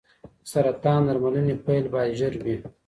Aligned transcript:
د 0.43 0.45
سرطان 0.51 1.01
درملنې 1.07 1.55
پیل 1.65 1.85
باید 1.93 2.15
ژر 2.19 2.33
وي. 2.45 2.55